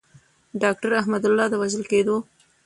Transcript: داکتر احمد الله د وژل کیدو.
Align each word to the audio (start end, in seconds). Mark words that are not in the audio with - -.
داکتر 0.63 0.91
احمد 1.01 1.23
الله 1.27 1.45
د 1.49 1.53
وژل 1.61 1.83
کیدو. 1.91 2.17